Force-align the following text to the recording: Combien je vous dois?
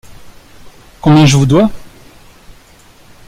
Combien 0.99 1.27
je 1.27 1.37
vous 1.37 1.45
dois? 1.45 1.69